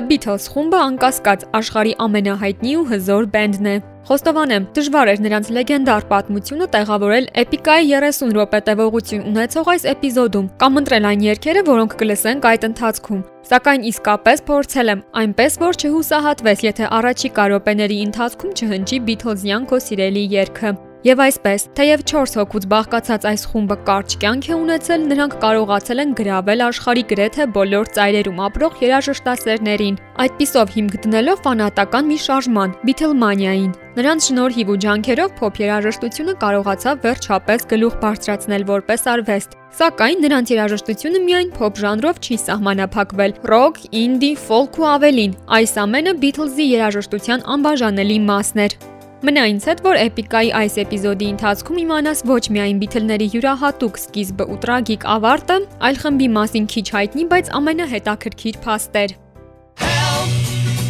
The 0.00 0.06
Beatles 0.08 0.46
խումբը 0.48 0.78
անկասկած 0.80 1.42
աշխարի 1.58 1.90
ամենահայտնի 2.00 2.70
ու 2.80 2.84
հզոր 2.88 3.26
բենդն 3.34 3.68
է։ 3.68 3.74
Խոստովանեմ, 4.08 4.68
դժվար 4.78 5.10
էր 5.12 5.20
նրանց 5.26 5.50
լեգենդար 5.56 6.06
պատմությունը 6.12 6.68
տեղավորել 6.76 7.28
էպիկայի 7.44 7.92
30 7.92 8.32
րոպե 8.38 8.62
տևողություն 8.70 9.28
ունեցող 9.34 9.70
այս 9.76 9.86
էպիզոդում 9.92 10.50
կամ 10.64 10.80
ընտրել 10.80 11.08
այն 11.12 11.24
երգերը, 11.28 11.68
որոնք 11.68 11.96
կլսենք 12.00 12.50
այդ 12.54 12.68
ընթացքում։ 12.72 13.24
Սակայն 13.52 13.88
իսկապես 13.92 14.46
փորձել 14.48 14.96
եմ, 14.96 15.08
այնպես 15.20 15.64
որ 15.68 15.82
չհուսահատվես, 15.84 16.68
եթե 16.70 16.94
առաջիկա 17.00 17.50
րոպեների 17.52 18.04
ընթացքում 18.08 18.54
չհնչի 18.56 19.04
Beatles-յան 19.10 19.68
քո 19.68 19.84
սիրելի 19.84 20.24
երգը։ 20.40 20.78
Եվ 21.00 21.20
այսպես, 21.24 21.62
թեև 21.78 22.02
4 22.10 22.34
հոգուց 22.36 22.64
բաղկացած 22.68 23.22
այս 23.30 23.42
խումբը 23.48 23.76
կարճ 23.86 24.14
կյանք 24.20 24.48
է 24.50 24.56
ունեցել, 24.56 25.06
նրանք 25.08 25.36
կարողացել 25.40 26.02
են 26.02 26.10
գրավել 26.18 26.62
աշխարի 26.66 27.04
գրեթե 27.12 27.46
բոլոր 27.54 27.88
ծայրերում 27.96 28.42
ապրող 28.46 28.76
երաժշտասերներին, 28.84 29.96
այդպիսով 30.24 30.74
հիմք 30.74 30.98
դնելով 31.06 31.40
ֆանատական 31.46 32.04
մի 32.10 32.18
շարժման՝ 32.26 32.76
Beatlemania-ին։ 32.84 33.72
Նրանց 33.96 34.28
շնորհիվ 34.28 34.74
ու 34.74 34.78
ջանքերով 34.84 35.32
փոփ 35.40 35.62
երաժշտությունը 35.64 36.36
կարողացավ 36.44 37.00
վերջապես 37.08 37.66
գլուխ 37.72 37.96
բարձրացնել 38.04 38.68
որպես 38.68 39.08
արվեստ։ 39.16 39.58
Սակայն 39.80 40.22
նրանց 40.26 40.52
երաժշտությունը 40.52 41.24
միայն 41.24 41.50
փոփ 41.56 41.80
ժանրով 41.80 42.20
չի 42.20 42.40
սահմանափակվել։ 42.44 43.36
Ռոք, 43.50 43.82
ինդի, 44.04 44.32
ֆոլք 44.50 44.80
ու 44.84 44.88
ավելին։ 45.00 45.36
Այս 45.60 45.76
ամենը 45.80 46.16
Beatles-ի 46.20 46.70
երաժշտության 46.76 47.46
անբաժանելի 47.56 48.18
մասն 48.30 48.66
էր։ 48.68 48.80
Մնա 49.20 49.42
ինձ 49.50 49.64
հետ, 49.68 49.80
որ 49.84 49.98
էպիկայի 50.00 50.50
այս 50.56 50.74
էպիզոդի 50.80 51.26
ընթացքում 51.34 51.80
իմանաս 51.82 52.22
ոչ 52.24 52.44
միայն 52.56 52.78
Beatle-ների 52.80 53.26
յուրահատուկ 53.34 53.98
սկիզբը 54.00 54.44
ու 54.48 54.56
տրագիկ 54.62 55.02
ավարտը, 55.14 55.56
այլ 55.88 55.98
խմբի 56.00 56.28
մասին 56.36 56.68
քիչ 56.72 56.84
հայտնի, 56.94 57.24
բայց 57.28 57.50
ամենահետաքրքիր 57.58 58.56
փաստեր։ 58.64 59.12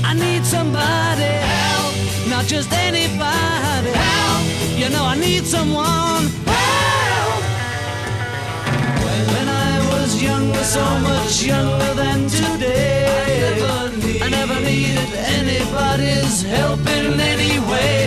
I 0.06 0.14
need 0.14 0.46
somebody 0.46 1.32
help, 1.42 1.94
not 2.30 2.46
just 2.46 2.70
anybody 2.70 3.98
help. 3.98 4.46
You 4.78 4.94
know 4.94 5.04
I 5.10 5.18
need 5.18 5.42
someone 5.42 6.30
help. 6.46 7.42
When 9.34 9.48
I 9.50 9.74
was 9.90 10.22
younger, 10.22 10.62
so 10.62 10.86
much 11.02 11.42
younger 11.42 11.92
than 11.98 12.30
today. 12.30 13.10
I 14.22 14.28
never 14.30 14.58
needed 14.62 15.10
anybody's 15.34 16.42
help 16.42 16.78
in 16.86 17.18
any 17.18 17.58
way. 17.70 17.99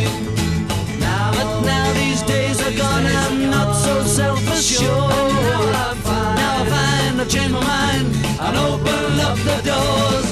Self-assured. 4.63 5.09
Now 5.09 5.91
I 5.91 5.95
find, 5.95 6.35
now 6.35 6.61
I 6.61 6.69
find 6.69 7.21
I've 7.21 7.29
changed 7.29 7.53
my 7.53 7.61
mind 7.61 8.15
and 8.39 8.57
open 8.57 9.19
up 9.19 9.37
the 9.37 9.61
doors. 9.63 10.22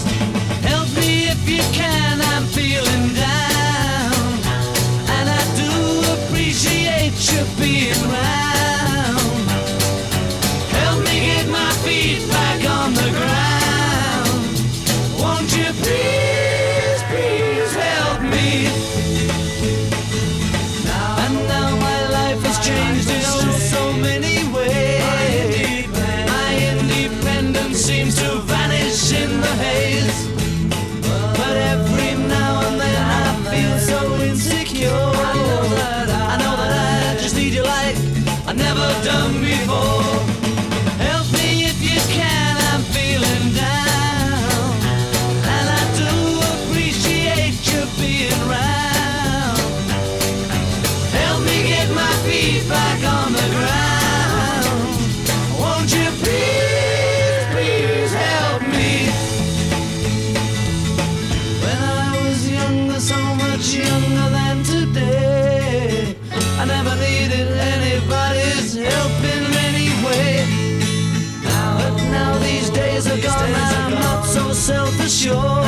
yo 75.23 75.60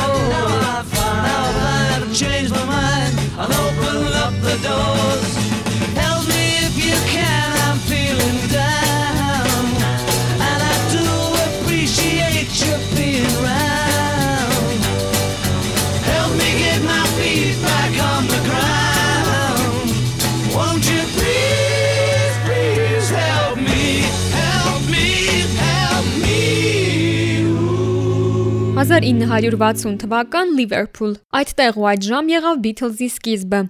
1960 28.84 29.94
թվական 30.02 30.50
Լիվերփուլ։ 30.58 31.12
Այդտեղ 31.38 31.76
ու 31.80 31.86
այդ 31.88 32.02
ժամ 32.04 32.26
եղավ 32.32 32.58
Beatles-ի 32.64 33.06
սկիզբը։ 33.14 33.60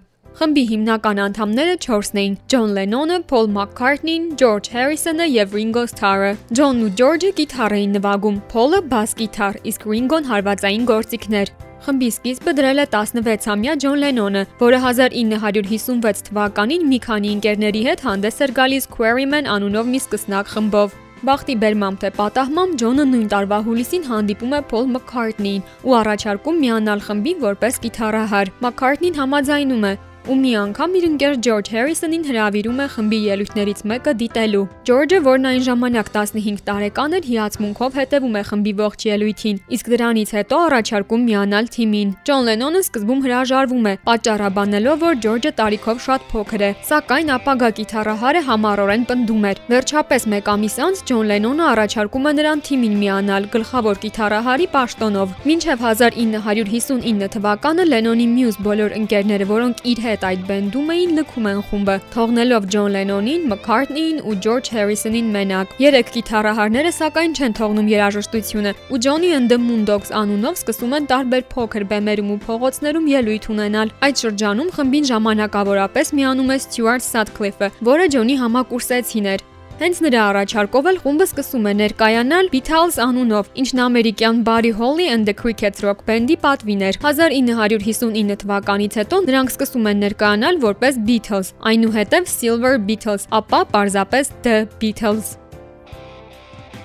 Խմբի 0.40 0.64
հիմնական 0.70 1.20
անդամները 1.24 1.76
4-ն 1.84 2.18
էին՝ 2.22 2.34
Ջոն 2.50 2.72
Լենոնը, 2.78 3.18
Փոլ 3.30 3.46
Մակքարթնին, 3.54 4.24
Ջորջ 4.40 4.70
Հարիսոնը 4.74 5.28
եւ 5.30 5.54
Ռինգո 5.58 5.84
Սթարը։ 5.92 6.32
Ջոնն 6.58 6.82
ու 6.88 6.90
Ջորջը 6.98 7.30
գիտար 7.38 7.76
էին 7.78 7.94
նվագում, 7.98 8.40
Փոլը 8.50 8.80
բաս 8.90 9.14
գիտար, 9.22 9.60
իսկ 9.70 9.86
Ռինգոն 9.94 10.28
հարվածային 10.34 10.90
գործիքներ։ 10.90 11.54
Խմբի 11.84 12.10
սկիզբը 12.16 12.56
դրել 12.58 12.82
է 12.82 12.88
16-ամյա 12.96 13.78
Ջոն 13.84 13.98
Լենոնը, 14.02 14.44
որը 14.64 14.82
1956 14.88 16.26
թվականին 16.32 16.90
մի 16.90 16.98
քանի 17.06 17.32
ընկերների 17.38 17.86
հետ 17.92 18.04
հանդես 18.08 18.44
էր 18.48 18.58
գալիս 18.58 18.90
Quarrymen 18.98 19.50
անունով 19.54 19.90
մի 19.94 20.00
սկսնակ 20.08 20.54
խմբով։ 20.56 21.03
Բախտի 21.24 21.54
բերմամբ 21.60 22.00
թե 22.02 22.08
պատահմամբ 22.18 22.74
Ջոնը 22.80 23.04
նույն 23.10 23.28
տարվա 23.32 23.58
հուլիսին 23.64 24.02
հանդիպում 24.10 24.50
է 24.56 24.58
Փոլ 24.72 24.90
Մակքարթնիին 24.94 25.62
ու 25.88 25.94
առաջարկում 25.98 26.58
միանալ 26.64 27.04
խմբին 27.06 27.38
որպես 27.44 27.78
գիտարահար։ 27.84 28.50
Մակքարթնին 28.64 29.16
համաձայնում 29.20 29.86
է 29.88 29.92
ու 30.24 30.34
մի 30.40 30.52
անգամ 30.56 30.94
իր 30.96 31.04
ընկեր 31.04 31.34
Ջորջ 31.44 31.66
Հարիսոնին 31.74 32.22
հրավիրում 32.24 32.78
է 32.80 32.84
խմբի 32.94 33.16
ելույթներից 33.24 33.80
մեկը 33.90 34.12
դիտելու։ 34.20 34.62
Ջորջը, 34.88 35.18
որն 35.24 35.48
այն 35.50 35.64
ժամանակ 35.66 36.08
15 36.14 36.62
տարեկան 36.68 37.16
էր, 37.18 37.26
հիացմունքով 37.28 37.98
հետևում 38.00 38.38
է 38.40 38.42
խմբի 38.48 38.72
ողջ 38.78 39.04
ելույթին, 39.08 39.58
իսկ 39.76 39.90
դրանից 39.92 40.32
հետո 40.38 40.60
առաջարկում 40.64 41.26
միանալ 41.28 41.68
թիմին։ 41.74 42.14
Ջոն 42.24 42.48
Լենոնը 42.48 42.80
սկզբում 42.84 43.20
հրաժարվում 43.24 43.84
է, 43.84 43.94
պատճառաբանելով, 44.08 45.04
որ 45.04 45.20
Ջորջը 45.24 45.52
տարիքով 45.60 46.00
շատ 46.08 46.26
փոքր 46.32 46.64
է, 46.64 46.70
սակայն 46.88 47.34
ապագա 47.36 47.70
գիտարահարը 47.84 48.42
համառորեն 48.48 49.06
պնդում 49.12 49.44
էր։ 49.52 49.62
Վերջապես 49.74 50.28
մեկ 50.32 50.50
ամիս 50.54 50.76
անց 50.88 51.04
Ջոն 51.12 51.30
Լենոնը 51.34 51.68
առաջարկում 51.74 52.24
է 52.24 52.34
նրան 52.40 52.64
թիմին 52.64 52.96
միանալ 53.04 53.50
գլխավոր 53.52 54.02
գիտարահարի 54.04 54.68
պաշտոնով։ 54.72 55.36
Մինչև 55.44 55.84
1959 55.84 57.32
թվականը 57.34 57.88
Լենոնի 57.92 58.26
մյուս 58.34 58.60
բոլոր 58.64 58.98
ընկերները, 59.02 59.50
որոնք 59.54 59.84
իր 59.94 60.04
հետ 60.04 60.13
այդ 60.22 60.42
բենդում 60.48 60.90
էին 60.94 61.14
լքում 61.18 61.48
են 61.50 61.60
խումբը, 61.68 61.96
թողնելով 62.14 62.66
Ջոն 62.74 62.94
Լենոնին, 62.94 63.46
Մքարթնիին 63.50 64.18
ու 64.24 64.34
Ջորջ 64.44 64.70
Հարիսոնին 64.74 65.32
մենակ։ 65.34 65.72
Երեք 65.84 66.12
գիտարահարները 66.14 66.92
սակայն 66.98 67.34
չեն 67.34 67.56
թողնում 67.58 67.90
երաժշտությունը, 67.94 68.74
ու 68.94 69.00
Ջոնի 69.06 69.30
and 69.38 69.50
the 69.50 69.58
Moondogs 69.64 70.12
անունով 70.20 70.60
սկսում 70.60 70.94
են 70.98 71.08
տարբեր 71.14 71.48
փոքր 71.54 71.88
բեմերում 71.94 72.30
ու 72.34 72.38
փողոցներում 72.44 73.08
ելույթ 73.14 73.50
ունենալ։ 73.54 73.96
Այդ 74.04 74.22
շրջանում 74.24 74.70
խմբին 74.78 75.10
ժամանակավորապես 75.14 76.14
միանում 76.20 76.54
է 76.54 76.60
Ստյուարտ 76.64 77.08
Սաթքլիֆը, 77.10 77.72
որը 77.90 78.06
Ջոնի 78.14 78.38
համակուրսեցին 78.44 79.28
էր։ 79.34 79.50
Հենց 79.74 79.98
նրա 80.04 80.18
առաջարկով 80.30 80.86
էլ 80.86 80.98
խումբը 81.02 81.24
սկսում 81.26 81.64
է 81.66 81.70
ներկայանալ 81.80 82.48
Beatles 82.52 82.98
անունով, 83.02 83.48
ինչն 83.58 83.80
ամերիկյան 83.82 84.36
Buddy 84.46 84.70
Holly 84.70 85.08
and 85.10 85.26
the 85.26 85.34
Crickets 85.34 85.82
rock 85.82 86.04
բենդի 86.06 86.36
պատվին 86.44 86.84
էր։ 86.88 86.98
1959 87.02 88.36
թվականից 88.44 88.98
հետո 89.00 89.18
նրանք 89.24 89.50
սկսում 89.50 89.88
են 89.90 90.00
ներկայանալ 90.04 90.60
որպես 90.62 91.00
Beatles, 91.10 91.50
այնուհետև 91.72 92.30
Silver 92.30 92.74
Beatles, 92.86 93.26
ապա 93.34 93.64
պարզապես 93.74 94.32
The 94.46 94.56
Beatles։ 94.78 95.34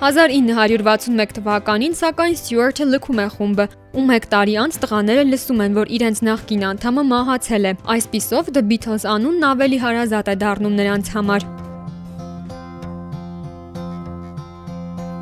1961 0.02 1.38
թվականին 1.38 1.96
սակայն 2.02 2.36
Stewart-ը 2.42 2.90
լքում 2.90 3.22
է 3.22 3.30
խումբը, 3.38 3.70
ու 4.00 4.10
1 4.18 4.30
տարի 4.34 4.60
անց 4.66 4.82
տղաները 4.82 5.30
լսում 5.30 5.66
են, 5.70 5.78
որ 5.78 5.96
իրենց 6.00 6.26
նախկին 6.26 6.68
անդամը 6.74 7.08
մահացել 7.14 7.70
է։ 7.70 7.78
Այսպիսով 8.00 8.54
The 8.58 8.68
Beatles 8.74 9.10
անունն 9.14 9.50
ավելի 9.54 9.84
հարազատ 9.86 10.34
է 10.34 10.40
դառնում 10.42 10.80
նրանց 10.82 11.18
համար։ 11.20 11.52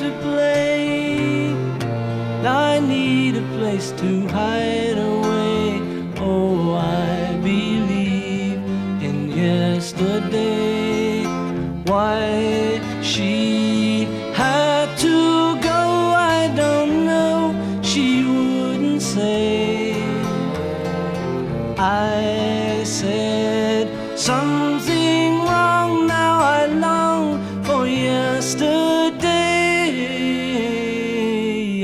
to 0.00 0.10
play. 0.22 1.52
I 2.42 2.80
need 2.80 3.36
a 3.36 3.42
place 3.58 3.90
to 3.98 4.26
hide 4.28 4.96
away. 4.96 5.78
Oh, 6.16 6.72
I 6.74 7.36
believe 7.42 8.62
in 9.02 9.30
yesterday. 9.30 10.59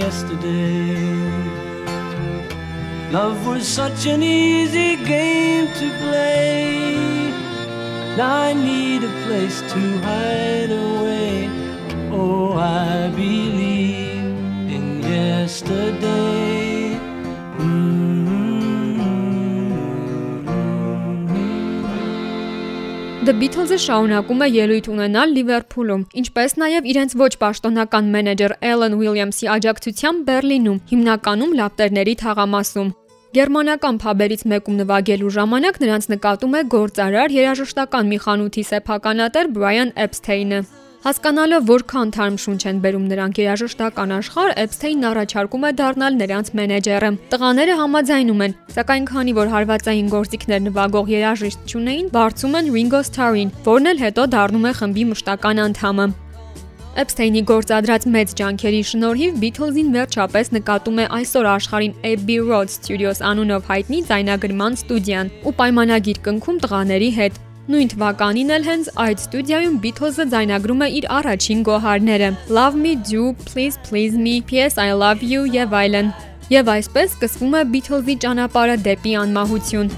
Yesterday. 0.06 0.94
Love 3.10 3.44
was 3.44 3.66
such 3.66 4.06
an 4.06 4.22
easy 4.22 4.94
game 5.04 5.66
to 5.80 5.86
play. 5.98 7.32
Now 8.16 8.36
I 8.42 8.52
need 8.52 9.02
a 9.02 9.12
place 9.26 9.60
to 9.72 9.80
hide 10.06 10.70
away. 10.70 11.50
Oh, 12.12 12.52
I 12.52 13.08
believe 13.08 14.36
in 14.76 15.02
yesterday. 15.02 16.45
The 23.26 23.32
Beatles-ը 23.34 23.76
շարունակում 23.82 24.42
է 24.44 24.46
ելույթ 24.54 24.88
ունենալ 24.92 25.32
Լիվերփուլում, 25.34 26.02
ինչպես 26.20 26.52
նաև 26.62 26.84
իրենց 26.92 27.16
ոչ 27.18 27.30
պաշտոնական 27.40 28.12
մենեջեր 28.12 28.54
Ellen 28.70 28.94
Williams-ի 29.00 29.50
աջակցությամբ 29.56 30.22
Բերլինում, 30.28 30.78
հիմնականում 30.92 31.56
լապտերների 31.58 32.14
թաղամասում։ 32.22 32.94
Գերմանական 33.34 34.00
փաբերից 34.06 34.46
մեկում 34.54 34.78
նվագելու 34.84 35.34
ժամանակ 35.40 35.82
նրանց 35.82 36.10
նկատում 36.14 36.54
է 36.54 36.64
գործարար 36.76 37.38
երաժշտական 37.40 38.10
մի 38.14 38.22
խանութի 38.28 38.68
սեփականատեր 38.70 39.54
Brian 39.58 39.90
Epstein-ը։ 40.06 40.60
Հասկանալով 41.06 41.68
որքան 41.68 42.08
թարմ 42.16 42.36
շունչ 42.42 42.62
են 42.66 42.78
բերում 42.82 43.02
նրանք 43.06 43.36
երաժշտական 43.38 44.14
աշխարհ, 44.16 44.48
Epstein-ն 44.58 45.06
առաջարկում 45.06 45.66
է 45.68 45.70
դառնալ 45.78 46.18
նրանց 46.18 46.50
մենեջերը։ 46.58 47.10
Տղաները 47.30 47.76
համաձայնում 47.80 48.42
են, 48.46 48.56
սակայն 48.74 49.06
քանի 49.12 49.36
որ 49.38 49.52
հարվածային 49.54 50.10
գործիքներ 50.16 50.64
նվագող 50.66 51.14
երաժիշտ 51.14 51.70
չունեին, 51.70 52.10
բարձում 52.16 52.58
են 52.58 52.72
Ringo 52.74 53.04
Starr-ին, 53.06 53.54
որն 53.70 53.90
էլ 53.92 54.02
հետո 54.02 54.26
դառնում 54.34 54.66
է 54.66 54.74
խմբի 54.82 55.04
մշտական 55.14 55.62
անդամը։ 55.68 56.08
Epstein-ի 57.06 57.42
գործադրած 57.46 58.10
մեծ 58.10 58.36
ջանքերի 58.40 58.82
շնորհիվ 58.90 59.40
Beatles-ին 59.46 59.88
վերջապես 59.94 60.54
նկատում 60.56 61.02
է 61.04 61.08
այսօր 61.20 61.48
աշխարհին 61.54 61.98
Abbey 62.10 62.38
Road 62.50 62.72
Studios 62.72 63.20
անունով 63.30 63.68
հայտնի 63.70 64.00
ձայնագրման 64.10 64.78
ստուդիան 64.80 65.34
ու 65.46 65.56
պայմանագիր 65.60 66.22
կնքում 66.26 66.62
տղաների 66.66 67.10
հետ։ 67.20 67.42
Նույն 67.66 67.88
թվականին 67.90 68.50
էլ 68.54 68.64
հենց 68.66 68.88
այդ 69.02 69.22
ստուդիայում 69.24 69.78
Beatles-ը 69.82 70.24
ձայնագրում 70.30 70.82
է 70.86 70.88
իր 70.98 71.06
առաջին 71.16 71.64
գոհարները՝ 71.66 72.28
Love 72.58 72.78
Me 72.82 72.92
Do, 73.08 73.24
Please 73.48 73.80
Please 73.88 74.14
Me, 74.14 74.34
PS 74.46 74.78
I 74.78 74.92
Love 74.94 75.26
You 75.26 75.48
եւ 75.50 75.74
այլն։ 75.74 76.12
Եվ 76.54 76.70
այսպես 76.76 77.16
սկսվում 77.16 77.56
է 77.58 77.64
Beatles-ի 77.72 78.16
ճանապարհը 78.22 78.76
դեպի 78.86 79.16
անմահություն։ 79.24 79.90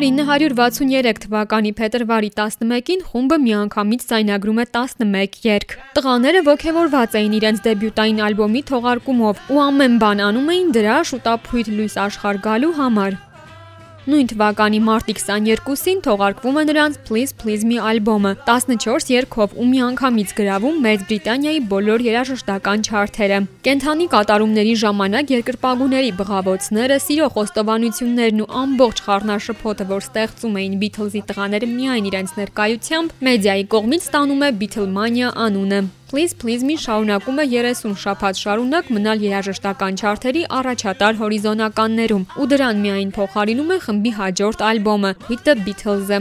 1963 0.00 1.18
թվականի 1.26 1.70
փետրվարի 1.76 2.30
11-ին 2.38 3.02
խումբը 3.10 3.38
միանգամից 3.44 4.06
ձայնագրում 4.12 4.60
է 4.62 4.66
11 4.76 5.40
երգ։ 5.44 5.76
Տղաները 5.98 6.42
ոգևորված 6.48 7.16
էին 7.20 7.38
իրենց 7.40 7.64
դեբյուտային 7.68 8.22
ալբոմի 8.30 8.62
թողարկումով 8.72 9.42
ու 9.52 9.64
ամեն 9.68 9.98
բան 10.04 10.22
անում 10.30 10.52
էին 10.56 10.70
դրա 10.80 11.00
շուտափույթ 11.10 11.74
լույս 11.76 11.98
աշխարհ 12.08 12.40
գալու 12.48 12.76
համար։ 12.80 13.18
Նույն 14.08 14.28
թվականի 14.30 14.78
մարտի 14.80 15.14
22-ին 15.18 15.98
թողարկվում 16.06 16.56
է 16.56 16.62
նրանց 16.70 16.94
Please 17.04 17.34
Please 17.36 17.66
Me 17.68 17.76
ալբոմը 17.84 18.30
14 18.48 19.10
երգով 19.12 19.58
ու 19.60 19.66
միանգամից 19.72 20.32
գրավում 20.38 20.78
Մեծ 20.86 21.04
Բրիտանիայի 21.10 21.60
բոլոր 21.74 22.04
երաժշտական 22.06 22.86
չարթերը։ 22.88 23.42
Կենթանի 23.68 24.08
կատարումների 24.16 24.74
ժամանակ 24.84 25.34
երկրպագուների 25.36 26.16
բղավոցները, 26.16 26.98
սիրո 27.04 27.30
խոստովանություններն 27.36 28.40
ու 28.40 28.50
ամբողջ 28.64 29.04
խառնաշփոթը, 29.04 29.90
որ 29.92 30.04
ստեղծում 30.08 30.60
էին 30.64 30.80
Beatles-ի 30.80 31.26
տղաները 31.28 31.72
միայն 31.76 32.10
իրենց 32.14 32.36
ներկայությամբ, 32.40 33.16
մեդիայի 33.28 33.70
կողմից 33.76 34.08
ստանում 34.08 34.44
է 34.48 34.54
Beatlemania 34.64 35.36
անունը։ 35.44 35.84
Please 36.10 36.34
Please 36.34 36.64
Me 36.66 36.74
շարունակում 36.74 37.36
է 37.38 37.44
30 37.50 37.92
շաբաթ 38.02 38.38
շարունակ 38.42 38.88
մնալ 38.94 39.20
երաժշտական 39.22 39.98
չարթերի 40.00 40.40
առաջատար 40.58 41.20
հորիզոնականներում 41.20 42.24
ու 42.34 42.46
դրան 42.50 42.80
միայն 42.86 43.12
փոխարինում 43.14 43.70
է 43.70 43.76
խմբի 43.84 44.12
հաջորդ 44.16 44.64
ալբոմը 44.70 45.12
With 45.28 45.44
the 45.46 45.54
Beatles-ը։ 45.68 46.18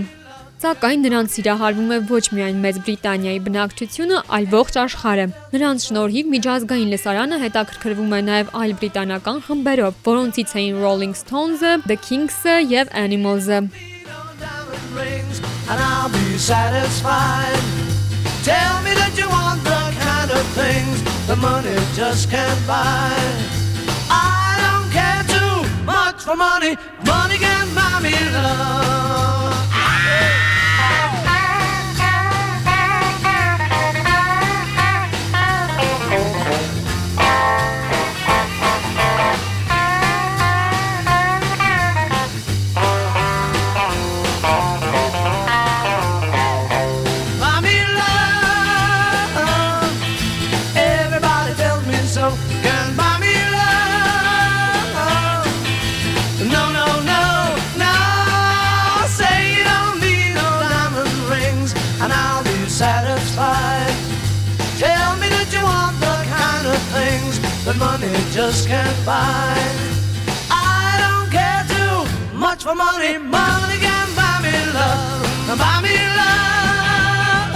Սակայն 0.62 1.04
նրանց 1.08 1.34
սիրահարվում 1.40 1.90
է 1.96 2.00
ոչ 2.12 2.22
միայն 2.38 2.62
Մեծ 2.68 2.80
Բրիտանիայի 2.86 3.42
բնակչությունը, 3.50 4.22
այլ 4.38 4.48
ողջ 4.54 4.80
աշխարհը։ 4.84 5.26
Նրանց 5.58 5.90
շնորհիվ 5.90 6.32
միջազգային 6.38 6.94
լսարանը 6.94 7.38
հետաքրքրվում 7.48 8.14
է 8.20 8.22
նաև 8.30 8.56
այլ 8.62 8.74
բրիտանական 8.84 9.44
խմբերով, 9.50 10.00
որոնցից 10.06 10.58
էին 10.60 10.82
Rolling 10.86 11.16
Stones-ը, 11.18 11.74
The 11.90 11.98
Kinks-ը 12.06 12.60
եւ 12.78 12.94
Animals-ը։ 12.94 13.62
And 15.70 15.80
I'll 15.80 16.10
be 16.10 16.38
satisfied 16.38 17.89
Tell 18.44 18.82
me 18.84 18.94
that 18.96 19.14
you 19.18 19.28
want 19.28 19.62
the 19.64 19.82
kind 20.00 20.32
of 20.32 20.44
things 20.56 20.98
the 21.28 21.36
money 21.36 21.76
just 21.94 22.30
can't 22.32 22.62
buy. 22.66 23.12
I 24.10 24.56
don't 24.64 24.90
care 24.92 25.24
too 25.28 25.86
much 25.86 26.24
for 26.24 26.36
money, 26.36 26.78
money 27.06 27.38
can 27.38 27.68
buy 27.76 28.00
me 28.02 28.16
love. 28.32 29.79
Just 68.50 68.68
can't 68.68 69.06
buy. 69.06 69.54
I 70.50 70.98
don't 71.04 71.30
care 71.38 71.64
too 71.76 71.98
much 72.46 72.64
for 72.64 72.74
money, 72.74 73.14
money 73.20 73.78
can 73.86 74.08
buy 74.18 74.36
me 74.46 74.56
love, 74.78 75.22
buy 75.62 75.78
me 75.86 75.96
love, 76.20 77.54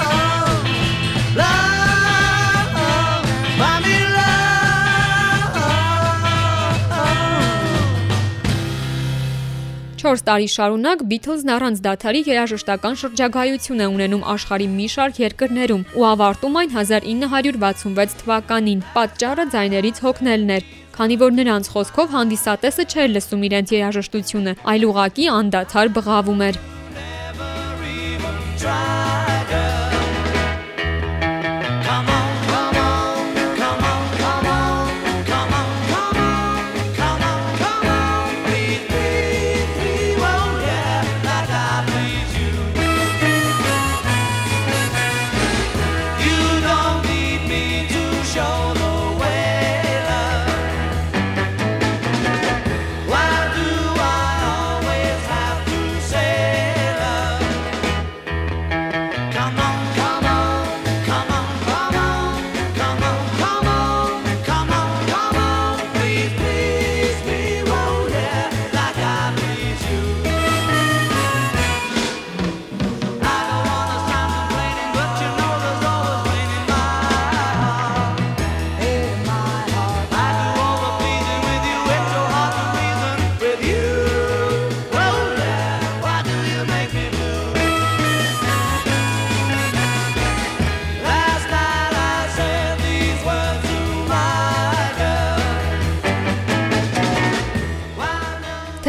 love, 1.42 2.74
buy 3.60 3.76
me. 3.86 3.94
4 10.04 10.20
տարի 10.28 10.48
շարունակ 10.52 11.02
Beatles-ն 11.10 11.52
առանց 11.56 11.78
դադարի 11.86 12.22
երաժշտական 12.28 12.98
շրջագայություն 13.02 13.84
է 13.86 13.88
ունենում 13.94 14.26
աշխարհի 14.34 14.68
մի 14.76 14.88
շարք 14.94 15.22
երկրներում 15.24 15.86
ու 15.96 16.08
ավարտում 16.12 16.58
այն 16.62 16.74
1966 16.76 18.18
թվականին։ 18.22 18.84
Պատճառը 18.98 19.46
ձայներից 19.56 20.04
հոգնելն 20.04 20.56
էր 20.58 20.68
քանի 20.98 21.18
որ 21.24 21.34
նրանց 21.40 21.72
խոսքով 21.74 22.14
հանդիսատեսը 22.18 22.86
չէր 22.94 23.10
լսում 23.16 23.48
իրենց 23.50 23.74
երաժշտությունը, 23.78 24.54
այլ 24.74 24.88
ուղակի 24.92 25.28
անդադար 25.40 25.94
բղավում 25.98 26.48
էր։ 26.50 26.62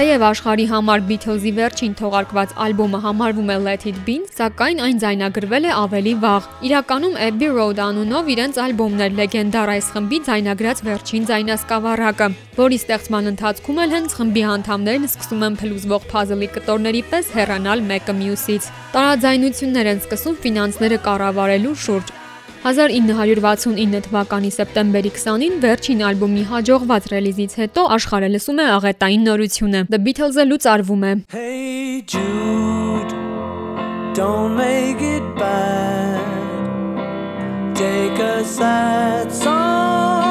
Թեև 0.04 0.22
աշխարհի 0.26 0.64
համար 0.68 1.02
Beatles-ի 1.08 1.50
վերջին 1.56 1.92
թողարկված 1.96 2.50
ալբոմը 2.60 2.98
համարվում 3.04 3.52
է 3.52 3.56
Let 3.64 3.84
It 3.88 4.00
Be, 4.04 4.16
սակայն 4.36 4.82
այն 4.84 4.98
ձայնագրվել 5.00 5.64
է 5.64 5.70
ավելի 5.80 6.10
վաղ։ 6.24 6.48
Իրականում 6.68 7.14
Abbey 7.26 7.48
Road 7.54 7.78
անունով 7.84 8.28
իրենց 8.34 8.58
ալբոմն 8.64 9.04
էր 9.06 9.16
լեգենդար 9.20 9.72
այս 9.74 9.88
խմբի 9.94 10.18
ձայնագրած 10.26 10.82
վերջին 10.88 11.24
ձայնասկավառակը, 11.30 12.28
որի 12.58 12.78
ստեղծման 12.84 13.30
ընթացքում 13.32 13.80
էլ 13.84 13.94
հենց 13.96 14.16
խմբի 14.18 14.42
անդամներն 14.56 15.08
սկսում 15.08 15.46
են 15.48 15.56
փլուզվող 15.64 16.04
փազլի 16.12 16.50
կտորների 16.58 17.02
պես 17.14 17.32
հեռանալ 17.38 17.86
մեկը 17.94 18.16
մյուսից։ 18.20 18.68
Տարաձայնություններ 18.98 19.90
են 19.94 20.04
սկսում 20.04 20.36
ֆինանսները 20.44 21.00
կառավարելու 21.08 21.74
շուրջ, 21.86 22.12
1969 22.64 23.98
թվականի 24.06 24.50
սեպտեմբերի 24.54 25.10
20-ին 25.18 25.58
վերջին 25.64 26.00
ալբոմի 26.08 26.44
հաջողված 26.48 27.08
ռելիզից 27.12 27.56
հետո 27.60 27.84
աշխարհը 27.98 28.30
լսում 28.32 28.62
է 28.64 28.68
աղետային 28.78 29.28
նորությունը։ 29.28 29.84
The 29.92 30.00
Beatles-ը 30.06 30.48
լուծարվում 30.48 31.04
է։ 31.04 31.12
Hey 31.36 32.00
Jude, 32.08 33.12
don't 34.16 34.56
make 34.56 35.04
it 35.04 35.28
bad. 35.36 36.24
Take 37.76 38.18
a 38.32 38.40
sad 38.44 39.28
song 39.28 40.23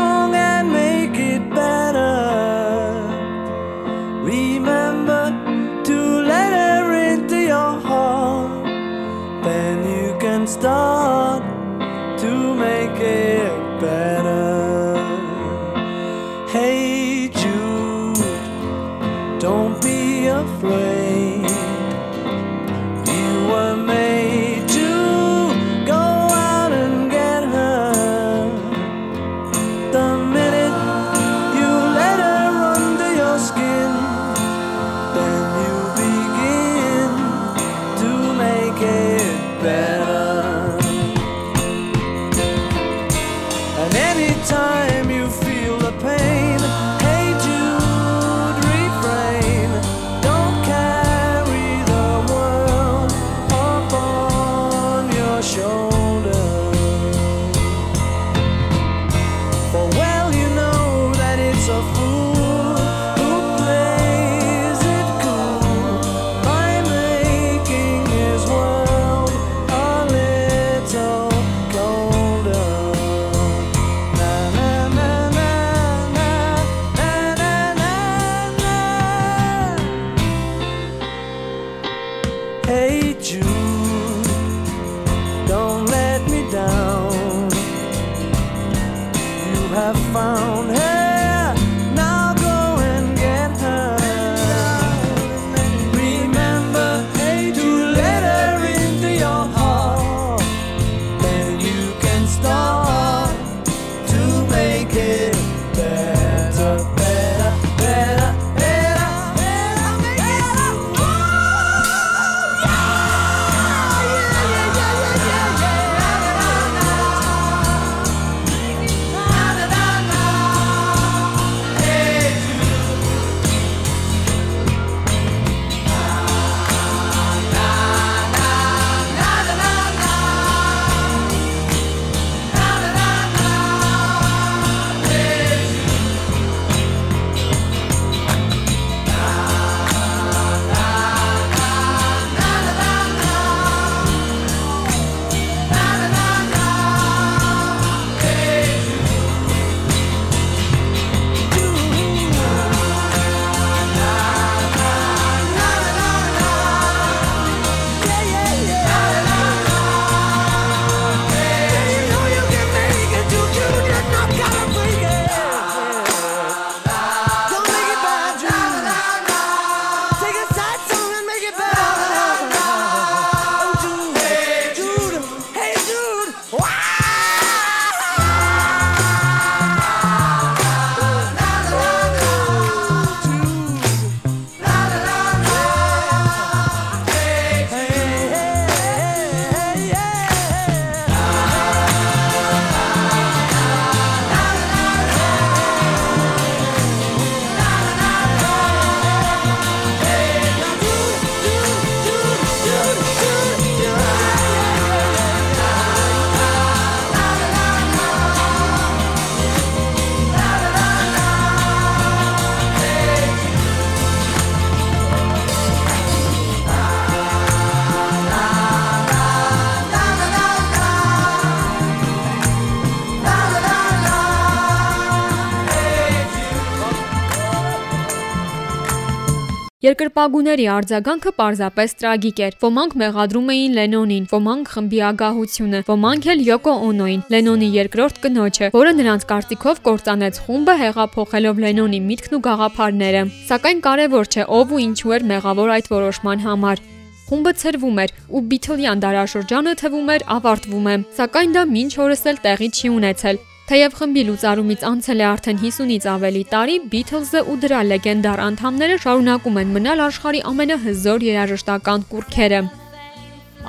Երկրպագուների 229.93 230.63
արձագանքը 230.73 231.31
պարզապես 231.37 231.91
տրագիկ 232.01 232.39
էր։ 232.45 232.55
Ոմանք 232.63 232.93
մեղադրում 232.97 233.49
էին 233.53 233.75
Լենոնին, 233.77 234.23
ոմանք 234.31 234.71
խմբի 234.73 235.01
ագահությունը, 235.09 235.81
ոմանք 235.89 236.27
էլ 236.33 236.41
Յոկո 236.47 236.73
Օնոին, 236.87 237.21
Լենոնի 237.33 237.69
երկրորդ 237.75 238.17
կնոջը, 238.23 238.71
որը 238.73 238.95
նրանց 238.97 239.27
կարծիքով 239.29 239.83
կործանեց 239.85 240.41
խումբը 240.47 240.75
հեղափոխելով 240.81 241.61
Լենոնի 241.67 242.01
միտքն 242.09 242.37
ու 242.39 242.41
գաղափարները։ 242.49 243.23
Սակայն 243.53 243.85
կարևոր 243.85 244.33
չէ 244.33 244.49
ով 244.57 244.73
ու 244.73 244.83
ինչու 244.89 245.13
էր 245.13 245.29
մեղավոր 245.29 245.73
այդ 245.77 245.93
որոշման 245.93 246.45
համար։ 246.49 246.85
Խումբը 247.29 247.51
ցրվում 247.61 248.03
էր 248.03 248.17
ու 248.33 248.45
Բիթլյան 248.49 249.03
դարաշրջանը 249.03 249.73
թվում 249.83 250.13
էր 250.17 250.29
ավարտվում 250.41 250.87
է, 250.89 250.95
սակայն 251.21 251.53
դա 251.53 251.63
մինչ 251.77 251.91
օրս 252.03 252.29
էլ 252.33 252.45
տեղի 252.49 252.69
չի 252.73 252.95
ունեցել։ 252.97 253.45
Թեև 253.63 253.93
խմբի 253.95 254.23
լուծարումից 254.27 254.81
անցել 254.89 255.21
է 255.23 255.25
արդեն 255.29 255.59
50-ից 255.61 256.05
ավելի 256.13 256.41
տարի, 256.51 256.73
Beatles-ը 256.91 257.41
ու 257.47 257.53
դրա 257.63 257.77
լեգենդար 257.93 258.41
անդամները 258.43 258.97
շարունակում 259.03 259.59
են 259.61 259.71
մնալ 259.77 260.01
աշխարհի 260.03 260.41
ամենահզոր 260.49 261.23
երաժշտական 261.29 262.03
կուրքերը։ 262.11 262.59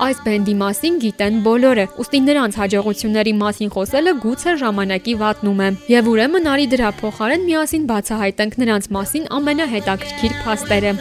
Այս 0.05 0.19
բենդի 0.25 0.55
մասին 0.59 0.97
գիտեն 1.05 1.37
բոլորը, 1.45 1.85
ուստի 2.03 2.21
նրանց 2.25 2.57
հաջողությունների 2.59 3.33
մասին 3.39 3.71
խոսելը 3.77 4.13
գուցե 4.25 4.57
ժամանակի 4.65 5.15
վատնում 5.23 5.63
է։ 5.63 5.69
Եվ 5.95 6.11
ուրեմն 6.11 6.51
արի 6.55 6.67
դրա 6.75 6.91
փոխարեն 6.99 7.47
միասին 7.47 7.87
բացահայտենք 7.95 8.59
նրանց 8.65 8.91
մասին 8.99 9.31
ամենահետաքրքիր 9.39 10.37
փաստերը։ 10.43 10.93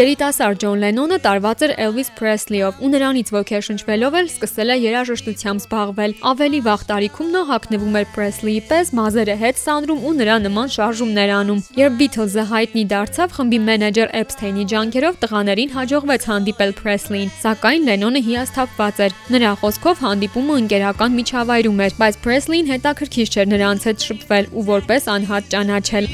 Երիտասարդ 0.00 0.62
Ջոն 0.62 0.78
Լենոնը 0.80 1.16
տարված 1.20 1.62
էր 1.66 1.72
Elvis 1.84 2.08
Presley-ով 2.16 2.78
ու 2.80 2.88
նրանից 2.88 3.30
ոգեշնչվելով 3.34 4.14
էլ 4.20 4.28
սկսել 4.30 4.72
է 4.72 4.76
երաժշտությամբ 4.80 5.60
զբաղվել։ 5.60 6.14
Ավելի 6.30 6.60
վաղ 6.64 6.84
տարիքում 6.90 7.32
նա 7.34 7.42
հագնվում 7.50 7.98
էր 8.00 8.06
Presley-ի 8.14 8.62
պես, 8.70 8.92
մազերը 8.96 9.36
հետ 9.42 9.60
սանրում 9.60 10.00
ու 10.08 10.14
նրա 10.20 10.36
նման 10.46 10.72
շարժումներ 10.76 11.32
անում։ 11.36 11.60
Երբ 11.80 11.98
Beatles-ը 12.00 12.44
հայտնի 12.48 12.84
դարձավ, 12.94 13.34
խմբի 13.36 13.60
մենեջեր 13.68 14.14
Epstein-ի 14.22 14.64
ջանքերով 14.72 15.20
տղաներին 15.20 15.74
հաջողվեց 15.76 16.26
հանդիպել 16.30 16.74
Presley-ին, 16.80 17.34
սակայն 17.44 17.86
Լենոնը 17.90 18.24
հիասթափված 18.30 19.04
էր։ 19.04 19.18
Նրա 19.36 19.52
խոսքով 19.60 20.04
հանդիպումը 20.06 20.60
ընկերական 20.64 21.16
միջավայրում 21.20 21.84
էր, 21.84 21.98
բայց 22.00 22.20
Presley-ին 22.24 22.72
հետաքրքիր 22.72 23.36
չէր 23.36 23.52
նրանց 23.52 23.90
հետ 23.90 24.08
շփվել 24.08 24.50
ու 24.56 24.68
որպես 24.70 25.12
անհատ 25.18 25.52
ճանաչել։ 25.52 26.12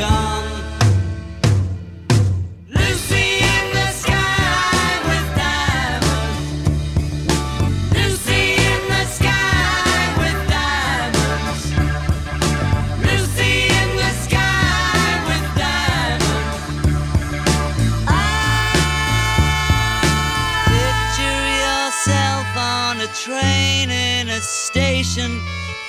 gone. 0.00 0.29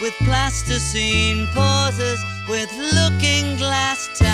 With 0.02 0.14
plasticine 0.24 1.48
pauses 1.54 2.20
with 2.50 2.72
looking 2.76 3.56
glass 3.58 4.10
ties. 4.18 4.31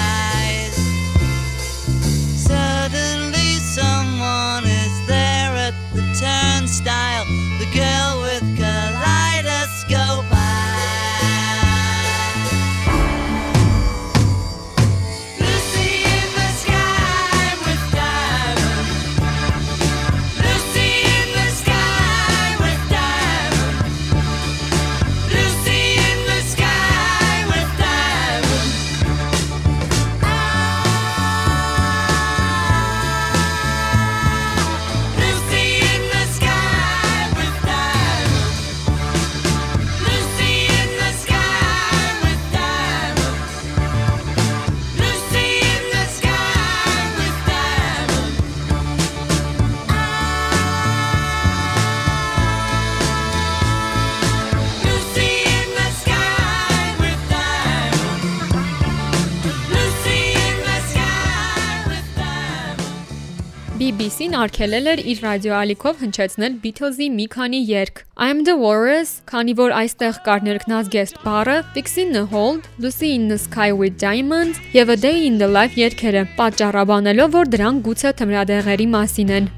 BBC-ն 63.98 64.36
արգելել 64.38 64.88
էր 64.92 65.00
իր 65.10 65.22
ռադիոալիքով 65.26 66.02
հնչեցնել 66.04 66.58
Beatles-ի 66.62 67.08
մի 67.16 67.24
քանի 67.34 67.62
երգ։ 67.66 68.02
I'm 68.26 68.44
the 68.46 68.54
Walrus, 68.54 69.14
քանի 69.32 69.56
որ 69.58 69.74
այստեղ 69.74 70.20
կար 70.28 70.44
ներքնած 70.48 70.92
guest 70.94 71.18
բառը, 71.24 71.56
Fixing 71.74 72.14
the 72.14 72.28
Hold, 72.30 72.70
Lucy 72.78 73.16
in 73.16 73.26
the 73.32 73.40
Sky 73.42 73.72
with 73.74 73.98
Diamonds 73.98 74.62
եւ 74.78 74.94
A 74.94 75.00
Day 75.02 75.26
in 75.26 75.42
the 75.42 75.50
Life 75.50 75.80
երգերը, 75.82 76.28
պատճառաբանելով, 76.38 77.34
որ 77.40 77.50
դրանք 77.58 77.88
գուցե 77.90 78.14
թմրադեղերի 78.22 78.88
մասին 78.94 79.34
են։ 79.40 79.50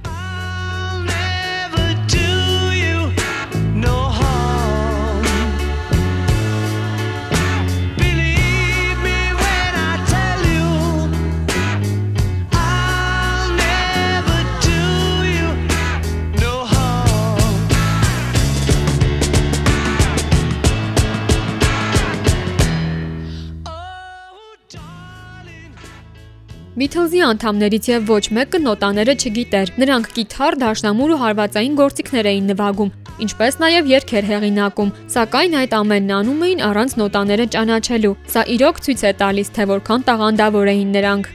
Beatles-ի 26.80 27.20
անդամներից 27.26 27.88
եւ 27.90 28.06
ոչ 28.08 28.26
մեկը 28.36 28.60
նոտաները 28.64 29.14
չգիտեր։ 29.20 29.72
Նրանք 29.82 30.06
կիթառ, 30.16 30.56
դաշնամուր 30.62 31.10
ու 31.12 31.18
հարվածային 31.20 31.74
գործիքներ 31.76 32.28
էին 32.32 32.46
նվագում, 32.52 32.92
ինչպես 33.26 33.58
նաեւ 33.64 33.90
երգեր 33.92 34.28
հեղինակում, 34.30 34.94
սակայն 35.16 35.58
այդ 35.60 35.76
ամենն 35.76 36.14
անում 36.20 36.46
էին 36.48 36.64
առանց 36.70 36.96
նոտաները 37.02 37.48
ճանաչելու։ 37.56 38.14
Սա 38.32 38.44
իրոք 38.56 38.80
ցույց 38.86 39.04
է 39.10 39.12
տալիս, 39.20 39.52
թե 39.60 39.66
որքան 39.74 40.06
տաղանդավոր 40.08 40.72
էին 40.72 40.94
նրանք։ 40.96 41.28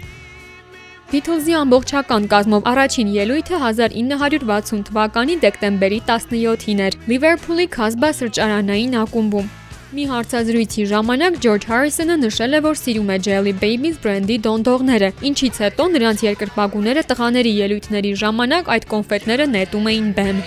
Beatles-ի 1.12 1.58
ամբողջական 1.60 2.30
կազմով 2.32 2.70
առաջին 2.72 3.10
ելույթը 3.18 3.58
1960 3.68 4.80
թվականի 4.88 5.36
դեկտեմբերի 5.44 6.00
17-ին 6.08 6.80
էր 6.88 6.96
Լիվերփուլի 7.12 7.68
Քասբա 7.76 8.10
սրճարանային 8.22 8.96
ակումբում։ 9.04 9.52
Մի 9.94 10.04
հարցազրույցի 10.10 10.84
ժամանակ 10.90 11.36
Ջորջ 11.44 11.64
Հարիսոնը 11.70 12.14
նշել 12.24 12.56
է, 12.58 12.60
որ 12.64 12.78
սիրում 12.80 13.12
է 13.14 13.18
Jelly 13.26 13.52
Babies 13.60 14.00
բրենդի 14.02 14.38
դոնդողները, 14.46 15.10
ինչից 15.30 15.60
հետո 15.62 15.86
նրանց 15.94 16.24
երկրպագուները 16.26 17.06
տղաների 17.14 17.52
ելույթների 17.62 18.14
ժամանակ 18.26 18.74
այդ 18.74 18.90
կոնֆետները 18.90 19.50
նետում 19.54 19.90
էին 19.94 20.08
բեմ։ 20.18 20.40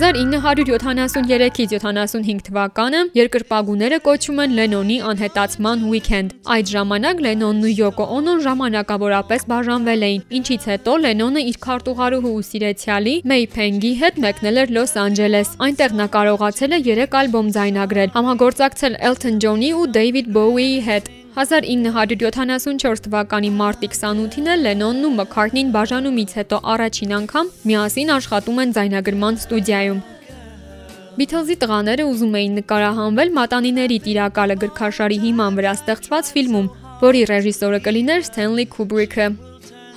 1973-ից 0.00 1.72
75 1.76 2.38
թվականը 2.46 3.00
երկրպագուները 3.18 3.98
կոչում 4.06 4.40
են 4.44 4.54
Լենոնի 4.56 4.96
անհետացման 5.10 5.82
weekend։ 5.90 6.32
Այդ 6.54 6.72
ժամանակ 6.72 7.20
Լենոնն 7.26 7.66
ու 7.68 7.74
Յոկո 7.82 8.06
Օնոն 8.16 8.40
ժամանակավորապես 8.46 9.46
բաժանվել 9.52 10.08
էին, 10.08 10.24
ինչից 10.40 10.66
հետո 10.72 10.96
Լենոնը 11.04 11.44
իր 11.52 11.60
քարտուղարուհու 11.68 12.34
ու 12.40 12.48
սիրեցյալի 12.48 13.14
Մեյ 13.28 13.48
Փենգի 13.60 13.92
հետ 14.00 14.20
մեկնել 14.24 14.64
էր 14.64 14.76
Լոս 14.80 14.92
Անջելես։ 15.04 15.54
Այնտեղ 15.68 15.96
նա 16.00 16.06
կարողացել 16.16 16.72
է 16.80 16.82
3 16.90 17.20
ալբոմ 17.20 17.54
ձայնագրել, 17.60 18.12
համագործակցել 18.16 19.00
Elton 19.10 19.42
John-ի 19.44 19.74
ու 19.76 19.90
David 20.00 20.32
Bowie-ի 20.32 20.80
հետ։ 20.88 21.19
1974 21.40 23.00
թվականի 23.06 23.50
մարտի 23.56 23.88
28-ին 23.94 24.48
էլ 24.54 24.64
Լենոնն 24.66 25.06
ու 25.08 25.12
Մքարթնին 25.20 25.70
բաժանումից 25.76 26.34
հետո 26.36 26.58
առաջին 26.74 27.14
անգամ 27.18 27.52
միասին 27.70 28.12
աշխատում 28.16 28.60
են 28.64 28.74
ձայնագրման 28.76 29.38
ստուդիայում։ 29.40 30.02
Beatles-ի 31.16 31.56
տղաները 31.64 32.04
ուզում 32.10 32.36
էին 32.40 32.58
նկարահանվել 32.60 33.32
Մատանիների 33.40 33.98
տիրակալը 34.04 34.56
գրքաշարի 34.64 35.18
հիման 35.24 35.58
վրա 35.60 35.72
ստեղծված 35.80 36.32
ֆիլմում, 36.36 36.70
որի 37.08 37.22
ռեժիսորը 37.32 37.80
կլիներ 37.88 38.24
Սթենլի 38.28 38.66
Քուբրիքը։ 38.76 39.28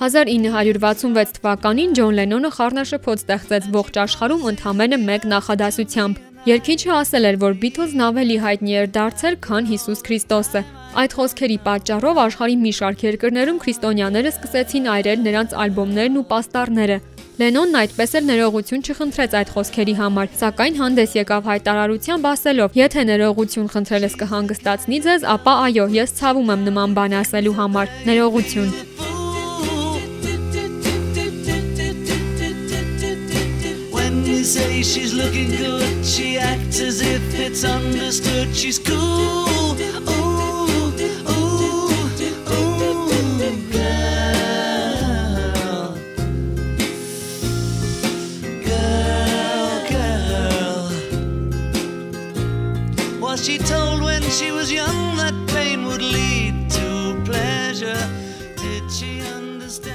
1966 0.04 1.36
թվականին 1.38 1.92
Ջոն 1.98 2.16
Լենոնը 2.20 2.50
խառնաշփոթ 2.56 3.24
ստեղծեց 3.24 3.68
ողջ 3.76 4.00
աշխարհում 4.04 4.48
ընդամենը 4.54 4.98
մեկ 5.08 5.28
նախադասությամբ։ 5.34 6.33
Երկիչը 6.44 6.90
ասել 6.92 7.24
էր, 7.24 7.36
որ 7.40 7.54
Beatles-ն 7.56 8.00
ավելի 8.04 8.34
հայտնի 8.42 8.74
էր 8.76 8.88
դարձել, 8.92 9.36
քան 9.46 9.68
Հիսուս 9.70 10.02
Քրիստոսը։ 10.04 10.60
Այդ 11.00 11.14
խոսքերի 11.16 11.56
պատճառով 11.64 12.20
աշխարհի 12.20 12.56
մի 12.60 12.72
շարք 12.78 13.04
երկրներում 13.06 13.60
քրիստոնյաները 13.64 14.32
սկսեցին 14.34 14.90
այրել 14.94 15.24
նրանց 15.24 15.54
ալբոմներն 15.64 16.20
ու 16.20 16.26
պաստառները։ 16.34 16.98
Լենոնն 17.40 17.80
այդպես 17.80 18.14
էլ 18.20 18.28
ներողություն 18.28 18.84
չխնդրեց 18.84 19.38
այդ 19.40 19.54
խոսքերի 19.56 19.94
համար, 20.04 20.28
սակայն 20.44 20.78
հանդես 20.84 21.16
եկավ 21.24 21.48
հայտարարությամբ 21.48 22.28
ասելով. 22.34 22.78
«Եթե 22.84 23.08
ներողություն 23.08 23.72
խնդրելս 23.72 24.20
կհանգստացնի 24.20 25.02
ձեզ, 25.08 25.26
ապա 25.34 25.56
այո, 25.64 25.88
ես 25.96 26.16
ցավում 26.20 26.54
եմ 26.54 26.64
նման 26.68 26.96
բան 27.00 27.18
ասելու 27.24 27.58
համար։ 27.64 27.98
Ներողություն»։ 28.04 29.13
say 34.44 34.82
she's 34.82 35.14
looking 35.14 35.48
good, 35.50 36.04
she 36.04 36.36
acts 36.38 36.78
as 36.80 37.00
if 37.00 37.34
it's 37.34 37.64
understood. 37.64 38.54
She's 38.54 38.78
cool. 38.78 38.94
Ooh, 38.96 39.74
ooh, 39.74 40.92
ooh, 41.30 41.72
girl. 43.72 44.36
Girl, 48.66 49.88
girl. 49.90 50.90
Well, 53.20 53.36
she 53.36 53.56
told 53.58 54.02
when 54.02 54.22
she 54.24 54.50
was 54.50 54.70
young 54.70 55.16
that 55.16 55.34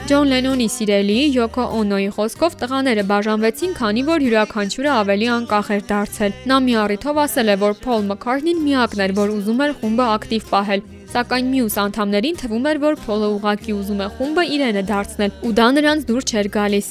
Ջոն 0.10 0.32
Լենոնի 0.32 0.66
սիրելի 0.74 1.16
Յոկո 1.36 1.64
Օնոյի 1.78 2.08
խոսքով 2.16 2.54
տղաները 2.58 3.02
բաժանվեցին, 3.12 3.74
քանի 3.78 4.04
որ 4.08 4.24
յուրաքանչյուրը 4.26 4.90
ավելի 4.94 5.28
անկախ 5.34 5.68
էր 5.76 5.84
դարձել։ 5.92 6.40
Նա 6.50 6.56
մի 6.66 6.78
առիթով 6.84 7.20
ասել 7.24 7.52
է, 7.54 7.58
որ 7.64 7.76
Փոլ 7.84 8.08
Մաքքարթնին 8.10 8.64
միակն 8.66 9.04
էր, 9.06 9.14
որ 9.20 9.34
ուզում 9.36 9.62
էր 9.66 9.76
խումբը 9.84 10.08
ակտիվ 10.16 10.48
պահել, 10.50 10.82
սակայն 11.14 11.52
մյուս 11.54 11.78
անդամներին 11.84 12.42
թվում 12.42 12.66
էր, 12.74 12.82
որ 12.90 12.98
Փոլը 13.06 13.30
ուղակի 13.36 13.78
ուզում 13.78 14.02
է 14.02 14.10
խումբը 14.18 14.48
իրենը 14.58 14.84
դարձնել, 14.90 15.38
ու 15.46 15.54
դա 15.62 15.70
նրանց 15.78 16.10
դուր 16.10 16.28
չէր 16.34 16.52
գալիս։ 16.58 16.90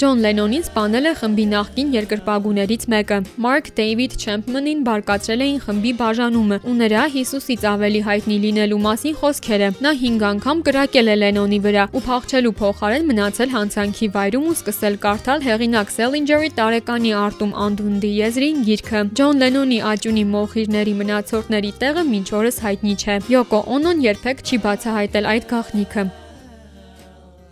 Ջոն 0.00 0.22
Լենոնին 0.24 0.62
սպանել 0.64 1.06
է 1.10 1.10
խմբի 1.20 1.44
նախկին 1.50 1.88
երկրպագուներից 1.92 2.84
մեկը։ 2.92 3.16
Մարկ 3.44 3.66
Դեյվիդ 3.76 4.14
Չեմփմանին 4.22 4.80
բարկացրել 4.86 5.42
էին 5.46 5.58
խմբի 5.64 5.92
բաժանումը 5.98 6.58
ու 6.64 6.76
նրա 6.78 7.02
Հիսուսից 7.12 7.66
ավելի 7.72 8.00
հայտնի 8.06 8.38
լինելու 8.44 8.78
մասին 8.86 9.18
խոսքերը։ 9.20 9.68
Նա 9.84 9.92
5 10.04 10.24
անգամ 10.30 10.62
կրակել 10.68 11.12
է 11.12 11.16
Լենոնի 11.22 11.60
վրա 11.66 11.84
ու 11.92 12.02
փախչելու 12.08 12.54
փոխարեն 12.62 13.06
մնացել 13.12 13.52
հանցանքի 13.56 14.08
վայրում 14.16 14.48
ու 14.48 14.56
սկսել 14.56 14.98
կարդալ 15.04 15.46
հեղինակ 15.52 15.94
Սելինջերի 15.98 16.50
տարեկանի 16.62 17.14
Արտում 17.26 17.54
Անդունդի 17.68 18.12
եզրին 18.22 18.64
գիրքը։ 18.72 19.04
Ջոն 19.20 19.44
Լենոնի 19.44 19.78
աճունի 19.92 20.24
մոխիրների 20.32 20.96
մնացորդների 21.02 21.76
տեղը 21.84 22.08
մինչ 22.16 22.28
օրս 22.40 22.64
հայտնի 22.64 22.96
չէ։ 22.96 23.20
Յոկո 23.36 23.62
Օնոն 23.76 24.04
երբեք 24.08 24.44
չի 24.48 24.62
բացահայտել 24.66 25.32
այդ 25.36 25.48
գաղտնիքը։ 25.52 26.10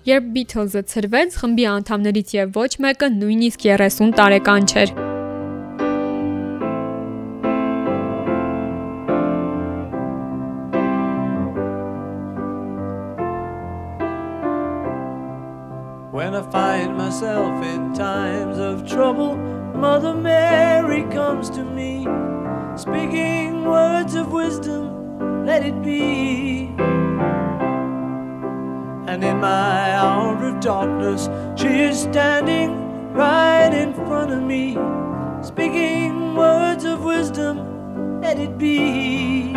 Երբ 0.09 0.29
Beatles-ը 0.33 0.81
ցրվեց, 0.89 1.35
խմբի 1.37 1.65
անդամներից 1.69 2.31
եւ 2.33 2.55
ոչ 2.57 2.71
մեկը 2.81 3.09
նույնիսկ 3.21 3.65
30 3.69 4.15
տարեկան 4.17 4.69
չէր։ 4.73 4.93
When 16.17 16.35
I 16.35 16.43
find 16.51 16.97
myself 16.97 17.61
in 17.63 17.93
times 17.93 18.57
of 18.59 18.87
trouble, 18.89 19.37
Mother 19.75 20.15
Mary 20.15 21.03
comes 21.13 21.51
to 21.51 21.63
me, 21.63 22.07
speaking 22.75 23.65
words 23.65 24.15
of 24.15 24.33
wisdom, 24.33 25.45
let 25.45 25.63
it 25.63 25.83
be. 25.83 26.90
And 29.11 29.25
in 29.25 29.41
my 29.41 29.93
hour 29.97 30.37
of 30.37 30.61
darkness, 30.61 31.29
she 31.61 31.67
is 31.67 32.01
standing 32.01 33.13
right 33.13 33.75
in 33.75 33.93
front 33.93 34.31
of 34.31 34.41
me, 34.41 34.79
speaking 35.43 36.37
words 36.37 36.85
of 36.85 37.03
wisdom, 37.03 38.21
let 38.21 38.39
it 38.39 38.57
be. 38.57 39.53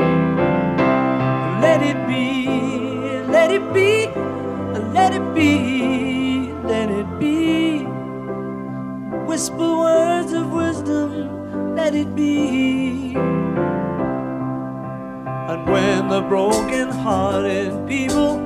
Let 1.62 1.84
it 1.84 2.08
be, 2.08 2.48
let 3.32 3.52
it 3.52 3.72
be, 3.76 4.08
let 4.92 5.13
it 5.13 5.36
be, 5.36 6.52
let 6.63 6.89
it 6.89 7.20
be. 7.20 7.84
Whisper 9.28 9.78
words 9.78 10.34
of 10.34 10.52
wisdom, 10.52 11.76
let 11.76 11.94
it 11.94 12.16
be. 12.16 13.13
And 15.34 15.70
when 15.70 16.08
the 16.08 16.22
broken 16.22 16.89
hearted 16.89 17.88
people 17.88 18.42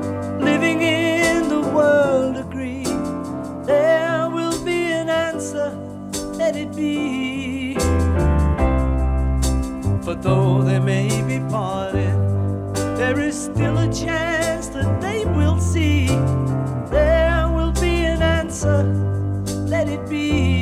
living 0.51 0.81
in 0.81 1.49
the 1.49 1.59
world 1.75 2.37
agree, 2.37 2.85
there 3.65 4.29
will 4.29 4.57
be 4.63 4.79
an 4.93 5.09
answer, 5.09 5.69
let 6.41 6.55
it 6.55 6.73
be. 6.73 7.73
But 10.05 10.21
though 10.21 10.61
they 10.61 10.79
may 10.79 11.09
be 11.31 11.39
parted, 11.51 12.17
there 12.99 13.19
is 13.19 13.35
still 13.49 13.77
a 13.77 13.89
chance 13.91 14.67
that 14.69 14.89
they 15.01 15.25
will 15.25 15.59
see. 15.59 16.07
There 16.97 17.43
will 17.55 17.73
be 17.73 17.95
an 18.13 18.21
answer, 18.21 18.83
let 19.73 19.89
it 19.89 20.03
be. 20.09 20.56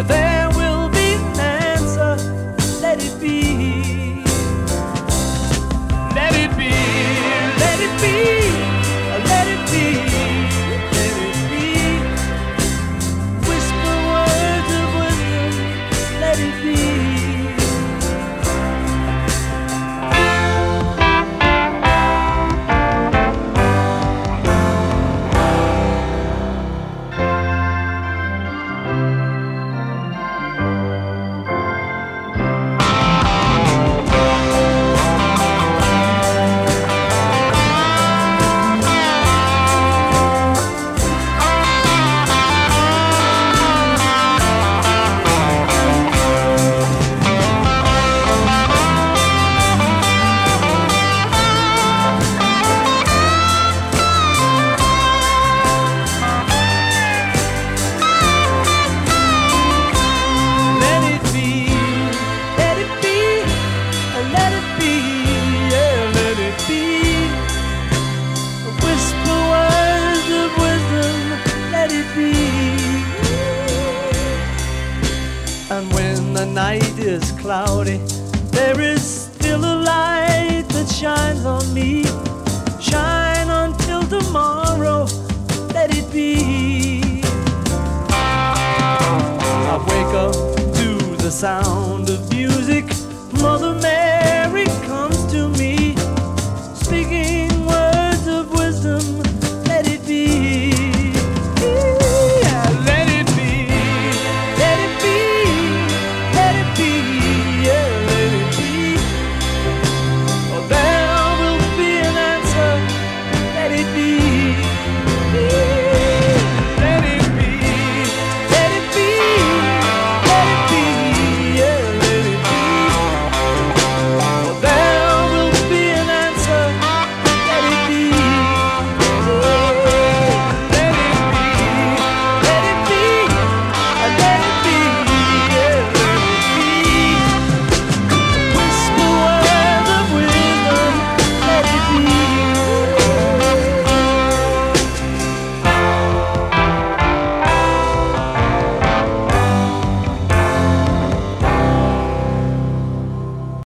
where 0.00 0.08
they 0.08 0.29